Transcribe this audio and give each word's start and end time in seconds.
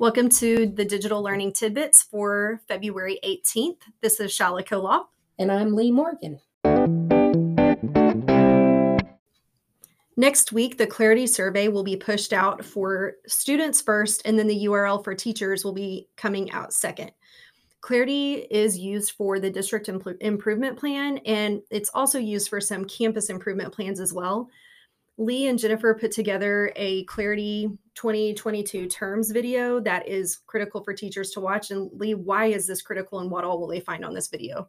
Welcome 0.00 0.28
to 0.28 0.68
the 0.68 0.84
Digital 0.84 1.20
Learning 1.20 1.52
Tidbits 1.52 2.04
for 2.04 2.60
February 2.68 3.18
18th. 3.24 3.78
This 4.00 4.20
is 4.20 4.30
Shala 4.30 4.64
Kolop. 4.64 5.06
And 5.40 5.50
I'm 5.50 5.74
Lee 5.74 5.90
Morgan. 5.90 6.38
Next 10.16 10.52
week, 10.52 10.78
the 10.78 10.86
Clarity 10.86 11.26
Survey 11.26 11.66
will 11.66 11.82
be 11.82 11.96
pushed 11.96 12.32
out 12.32 12.64
for 12.64 13.14
students 13.26 13.82
first, 13.82 14.22
and 14.24 14.38
then 14.38 14.46
the 14.46 14.66
URL 14.66 15.02
for 15.02 15.16
teachers 15.16 15.64
will 15.64 15.72
be 15.72 16.06
coming 16.16 16.48
out 16.52 16.72
second. 16.72 17.10
Clarity 17.80 18.34
is 18.52 18.78
used 18.78 19.10
for 19.12 19.40
the 19.40 19.50
district 19.50 19.88
improvement 19.88 20.78
plan, 20.78 21.18
and 21.26 21.60
it's 21.72 21.90
also 21.92 22.20
used 22.20 22.48
for 22.48 22.60
some 22.60 22.84
campus 22.84 23.30
improvement 23.30 23.74
plans 23.74 23.98
as 23.98 24.12
well. 24.12 24.48
Lee 25.20 25.48
and 25.48 25.58
Jennifer 25.58 25.94
put 25.94 26.12
together 26.12 26.72
a 26.76 27.02
Clarity 27.04 27.68
2022 27.96 28.86
terms 28.86 29.32
video 29.32 29.80
that 29.80 30.06
is 30.06 30.38
critical 30.46 30.84
for 30.84 30.94
teachers 30.94 31.30
to 31.30 31.40
watch. 31.40 31.72
And 31.72 31.90
Lee, 31.92 32.14
why 32.14 32.46
is 32.46 32.68
this 32.68 32.82
critical 32.82 33.18
and 33.18 33.28
what 33.28 33.42
all 33.42 33.58
will 33.58 33.66
they 33.66 33.80
find 33.80 34.04
on 34.04 34.14
this 34.14 34.28
video? 34.28 34.68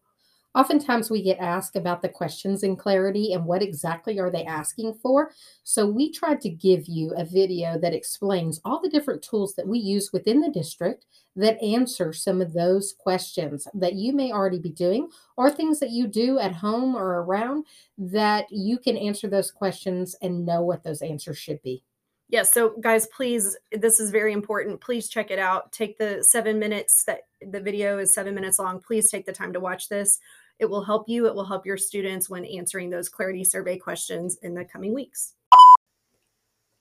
Oftentimes 0.56 1.12
we 1.12 1.22
get 1.22 1.38
asked 1.40 1.76
about 1.76 2.02
the 2.02 2.10
questions 2.10 2.64
in 2.64 2.76
clarity 2.76 3.34
and 3.34 3.46
what 3.46 3.62
exactly 3.62 4.20
are 4.20 4.32
they 4.32 4.44
asking 4.46 4.96
for. 4.96 5.32
So 5.64 5.86
we 5.86 6.12
tried 6.12 6.42
to 6.42 6.50
give 6.50 6.88
you 6.88 7.14
a 7.16 7.24
video 7.24 7.78
that 7.80 7.94
explains 7.94 8.60
all 8.66 8.82
the 8.82 8.90
different 8.90 9.22
tools 9.22 9.54
that 9.56 9.68
we 9.68 9.78
use 9.78 10.12
within 10.12 10.42
the 10.42 10.50
district 10.50 11.06
that 11.36 11.62
answer 11.62 12.12
some 12.14 12.42
of 12.42 12.54
those 12.54 12.96
questions 12.98 13.68
that 13.76 13.94
you 13.94 14.12
may 14.12 14.32
already 14.32 14.60
be 14.60 14.72
doing 14.72 15.10
or 15.38 15.52
things 15.52 15.80
that 15.80 15.92
you 15.92 16.08
do 16.08 16.40
at 16.40 16.56
home 16.56 16.96
or 16.96 17.22
around 17.22 17.66
that 17.98 18.46
you 18.50 18.80
can 18.80 18.98
answer 18.98 19.28
those 19.28 19.52
questions 19.52 20.16
and 20.22 20.46
know 20.46 20.64
what 20.64 20.84
those 20.84 21.04
answers 21.04 21.38
should 21.38 21.62
be. 21.62 21.84
Yes, 22.32 22.54
so 22.54 22.76
guys, 22.80 23.08
please, 23.08 23.58
this 23.72 24.00
is 24.00 24.12
very 24.12 24.34
important. 24.34 24.82
Please 24.82 25.10
check 25.10 25.32
it 25.32 25.40
out. 25.40 25.72
Take 25.72 25.98
the 25.98 26.24
seven 26.30 26.60
minutes 26.60 27.04
that 27.08 27.22
the 27.42 27.60
video 27.60 27.98
is 27.98 28.14
seven 28.14 28.36
minutes 28.36 28.60
long. 28.60 28.80
Please 28.80 29.10
take 29.10 29.26
the 29.26 29.34
time 29.34 29.52
to 29.54 29.60
watch 29.60 29.90
this. 29.90 30.20
It 30.60 30.70
will 30.70 30.84
help 30.84 31.08
you, 31.08 31.26
it 31.26 31.36
will 31.36 31.46
help 31.46 31.66
your 31.66 31.78
students 31.78 32.30
when 32.30 32.46
answering 32.46 32.90
those 32.90 33.10
clarity 33.10 33.44
survey 33.44 33.78
questions 33.78 34.38
in 34.42 34.54
the 34.54 34.66
coming 34.66 34.94
weeks. 34.94 35.34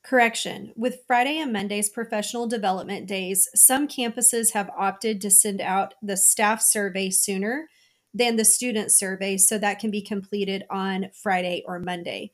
Correction 0.02 0.72
With 0.74 1.02
Friday 1.06 1.38
and 1.38 1.52
Monday's 1.52 1.90
professional 1.90 2.46
development 2.46 3.06
days, 3.06 3.48
some 3.54 3.86
campuses 3.86 4.52
have 4.52 4.70
opted 4.76 5.20
to 5.20 5.30
send 5.30 5.60
out 5.60 5.94
the 6.02 6.16
staff 6.16 6.62
survey 6.62 7.10
sooner 7.10 7.68
than 8.14 8.36
the 8.36 8.44
student 8.44 8.90
survey 8.90 9.36
so 9.36 9.58
that 9.58 9.78
can 9.78 9.90
be 9.90 10.02
completed 10.02 10.64
on 10.70 11.10
Friday 11.22 11.62
or 11.66 11.78
Monday. 11.78 12.32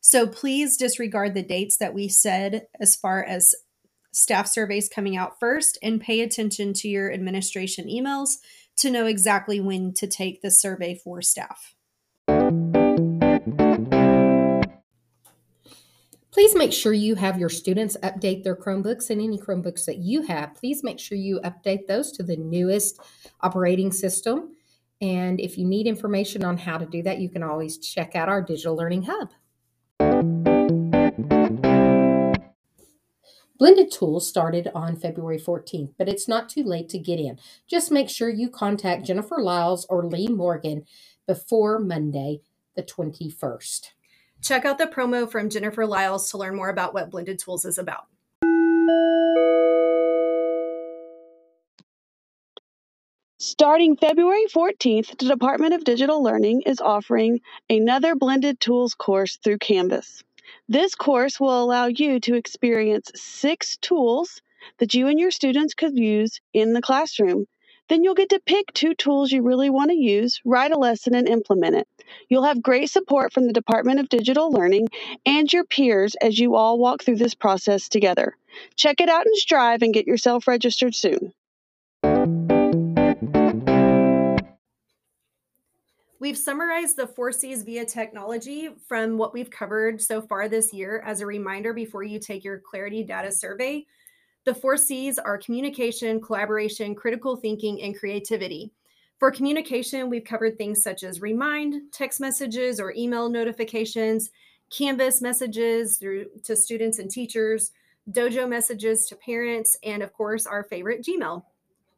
So 0.00 0.26
please 0.26 0.76
disregard 0.76 1.34
the 1.34 1.42
dates 1.42 1.78
that 1.78 1.94
we 1.94 2.08
said 2.08 2.66
as 2.78 2.94
far 2.94 3.24
as 3.24 3.54
staff 4.12 4.46
surveys 4.46 4.88
coming 4.88 5.16
out 5.16 5.40
first 5.40 5.78
and 5.82 6.00
pay 6.00 6.20
attention 6.20 6.74
to 6.74 6.88
your 6.88 7.10
administration 7.10 7.88
emails 7.88 8.36
to 8.76 8.90
know 8.90 9.06
exactly 9.06 9.60
when 9.60 9.92
to 9.94 10.06
take 10.06 10.42
the 10.42 10.50
survey 10.50 10.94
for 10.94 11.22
staff. 11.22 11.74
Please 16.34 16.56
make 16.56 16.72
sure 16.72 16.92
you 16.92 17.14
have 17.14 17.38
your 17.38 17.48
students 17.48 17.96
update 18.02 18.42
their 18.42 18.56
Chromebooks 18.56 19.08
and 19.08 19.20
any 19.20 19.38
Chromebooks 19.38 19.84
that 19.84 19.98
you 19.98 20.22
have. 20.22 20.54
Please 20.56 20.82
make 20.82 20.98
sure 20.98 21.16
you 21.16 21.40
update 21.44 21.86
those 21.86 22.10
to 22.12 22.24
the 22.24 22.36
newest 22.36 22.98
operating 23.40 23.92
system. 23.92 24.56
And 25.00 25.38
if 25.38 25.56
you 25.56 25.64
need 25.64 25.86
information 25.86 26.44
on 26.44 26.56
how 26.56 26.76
to 26.76 26.86
do 26.86 27.04
that, 27.04 27.18
you 27.18 27.28
can 27.28 27.44
always 27.44 27.78
check 27.78 28.16
out 28.16 28.28
our 28.28 28.42
Digital 28.42 28.76
Learning 28.76 29.04
Hub. 29.04 29.30
Blended 33.56 33.92
Tools 33.92 34.26
started 34.26 34.68
on 34.74 34.96
February 34.96 35.38
14th, 35.38 35.92
but 35.96 36.08
it's 36.08 36.26
not 36.26 36.48
too 36.48 36.64
late 36.64 36.88
to 36.88 36.98
get 36.98 37.20
in. 37.20 37.38
Just 37.68 37.92
make 37.92 38.10
sure 38.10 38.28
you 38.28 38.48
contact 38.48 39.06
Jennifer 39.06 39.40
Lyles 39.40 39.86
or 39.88 40.04
Lee 40.04 40.26
Morgan 40.26 40.84
before 41.24 41.78
Monday, 41.78 42.40
the 42.74 42.82
21st. 42.82 43.90
Check 44.42 44.64
out 44.64 44.78
the 44.78 44.86
promo 44.86 45.30
from 45.30 45.50
Jennifer 45.50 45.86
Lyles 45.86 46.28
to 46.32 46.36
learn 46.36 46.56
more 46.56 46.68
about 46.68 46.94
what 46.94 47.10
Blended 47.10 47.38
Tools 47.38 47.64
is 47.64 47.78
about. 47.78 48.06
Starting 53.38 53.96
February 53.96 54.46
14th, 54.52 55.16
the 55.18 55.28
Department 55.28 55.74
of 55.74 55.84
Digital 55.84 56.20
Learning 56.20 56.62
is 56.62 56.80
offering 56.80 57.40
another 57.70 58.16
Blended 58.16 58.58
Tools 58.58 58.94
course 58.94 59.36
through 59.36 59.58
Canvas. 59.58 60.24
This 60.68 60.94
course 60.94 61.38
will 61.38 61.62
allow 61.62 61.86
you 61.86 62.20
to 62.20 62.34
experience 62.34 63.10
six 63.14 63.76
tools 63.76 64.40
that 64.78 64.94
you 64.94 65.08
and 65.08 65.18
your 65.18 65.30
students 65.30 65.74
could 65.74 65.98
use 65.98 66.40
in 66.52 66.72
the 66.72 66.82
classroom. 66.82 67.46
Then 67.88 68.02
you'll 68.02 68.14
get 68.14 68.30
to 68.30 68.40
pick 68.40 68.72
two 68.72 68.94
tools 68.94 69.30
you 69.30 69.42
really 69.42 69.68
want 69.68 69.90
to 69.90 69.96
use, 69.96 70.40
write 70.44 70.72
a 70.72 70.78
lesson, 70.78 71.14
and 71.14 71.28
implement 71.28 71.76
it. 71.76 71.88
You'll 72.28 72.44
have 72.44 72.62
great 72.62 72.90
support 72.90 73.32
from 73.32 73.46
the 73.46 73.52
Department 73.52 74.00
of 74.00 74.08
Digital 74.08 74.50
Learning 74.50 74.88
and 75.26 75.52
your 75.52 75.64
peers 75.64 76.14
as 76.22 76.38
you 76.38 76.54
all 76.54 76.78
walk 76.78 77.02
through 77.02 77.16
this 77.16 77.34
process 77.34 77.88
together. 77.88 78.36
Check 78.76 79.00
it 79.00 79.10
out 79.10 79.26
in 79.26 79.34
Strive 79.34 79.82
and 79.82 79.92
get 79.92 80.06
yourself 80.06 80.48
registered 80.48 80.94
soon. 80.94 81.34
We've 86.24 86.38
summarized 86.38 86.96
the 86.96 87.06
four 87.06 87.32
C's 87.32 87.64
via 87.64 87.84
technology 87.84 88.70
from 88.88 89.18
what 89.18 89.34
we've 89.34 89.50
covered 89.50 90.00
so 90.00 90.22
far 90.22 90.48
this 90.48 90.72
year 90.72 91.02
as 91.04 91.20
a 91.20 91.26
reminder 91.26 91.74
before 91.74 92.02
you 92.02 92.18
take 92.18 92.42
your 92.42 92.60
Clarity 92.60 93.04
Data 93.04 93.30
Survey. 93.30 93.84
The 94.44 94.54
four 94.54 94.78
C's 94.78 95.18
are 95.18 95.36
communication, 95.36 96.22
collaboration, 96.22 96.94
critical 96.94 97.36
thinking, 97.36 97.82
and 97.82 97.94
creativity. 97.94 98.72
For 99.18 99.30
communication, 99.30 100.08
we've 100.08 100.24
covered 100.24 100.56
things 100.56 100.82
such 100.82 101.02
as 101.02 101.20
remind, 101.20 101.92
text 101.92 102.20
messages 102.20 102.80
or 102.80 102.94
email 102.96 103.28
notifications, 103.28 104.30
Canvas 104.70 105.20
messages 105.20 105.98
through 105.98 106.30
to 106.44 106.56
students 106.56 107.00
and 107.00 107.10
teachers, 107.10 107.72
Dojo 108.10 108.48
messages 108.48 109.04
to 109.08 109.16
parents, 109.16 109.76
and 109.84 110.02
of 110.02 110.10
course, 110.14 110.46
our 110.46 110.62
favorite 110.62 111.04
Gmail. 111.04 111.44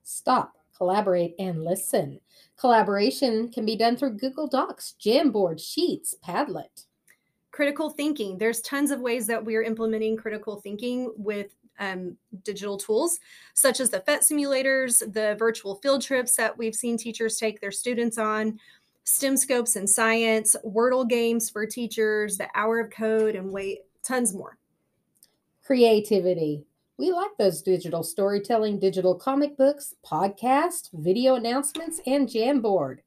Stop 0.03 0.57
collaborate, 0.77 1.35
and 1.39 1.65
listen. 1.65 2.21
Collaboration 2.59 3.51
can 3.51 3.65
be 3.65 3.77
done 3.77 3.97
through 3.97 4.19
Google 4.19 4.47
Docs, 4.47 4.95
Jamboard, 5.01 5.61
Sheets, 5.61 6.15
Padlet. 6.25 6.87
Critical 7.51 7.91
thinking. 7.91 8.39
There's 8.39 8.61
tons 8.61 8.91
of 8.91 9.01
ways 9.01 9.27
that 9.27 9.45
we're 9.45 9.63
implementing 9.63 10.17
critical 10.17 10.61
thinking 10.61 11.13
with 11.17 11.55
um, 11.79 12.17
digital 12.43 12.77
tools, 12.77 13.19
such 13.55 13.81
as 13.81 13.91
the 13.91 14.01
PhET 14.01 14.21
simulators, 14.21 15.01
the 15.13 15.37
virtual 15.39 15.77
field 15.77 16.03
trips 16.03 16.37
that 16.37 16.57
we've 16.57 16.75
seen 16.75 16.97
teachers 16.97 17.39
take 17.39 17.61
their 17.61 17.71
students 17.71 18.19
on, 18.19 18.59
STEMscopes 19.05 19.77
in 19.77 19.87
science, 19.87 20.57
Wordle 20.65 21.09
games 21.09 21.49
for 21.49 21.65
teachers, 21.65 22.37
the 22.37 22.49
hour 22.55 22.81
of 22.81 22.91
code, 22.91 23.37
and 23.37 23.51
wait, 23.53 23.81
tons 24.03 24.35
more. 24.35 24.59
Creativity. 25.65 26.65
We 26.99 27.13
like 27.13 27.37
those 27.39 27.61
digital 27.61 28.03
storytelling, 28.03 28.79
digital 28.79 29.15
comic 29.15 29.59
books, 29.59 29.95
podcast, 30.05 30.89
video 30.95 31.35
announcements, 31.35 32.01
and 32.07 32.27
Jamboard. 32.27 33.01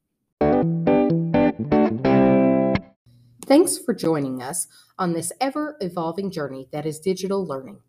Thanks 3.46 3.78
for 3.78 3.92
joining 3.92 4.40
us 4.40 4.68
on 4.96 5.12
this 5.12 5.32
ever 5.40 5.76
evolving 5.80 6.30
journey 6.30 6.68
that 6.70 6.86
is 6.86 7.00
digital 7.00 7.44
learning. 7.44 7.80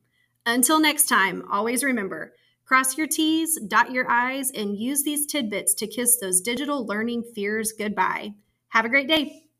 Until 0.44 0.79
next 0.79 1.06
time, 1.06 1.44
always 1.51 1.84
remember 1.84 2.33
cross 2.66 2.97
your 2.97 3.06
T's, 3.06 3.59
dot 3.59 3.91
your 3.91 4.09
I's, 4.09 4.50
and 4.50 4.75
use 4.75 5.03
these 5.03 5.28
tidbits 5.28 5.75
to 5.75 5.85
kiss 5.85 6.18
those 6.19 6.41
digital 6.41 6.83
learning 6.83 7.25
fears 7.35 7.73
goodbye. 7.78 8.33
Have 8.69 8.85
a 8.85 8.89
great 8.89 9.07
day. 9.07 9.50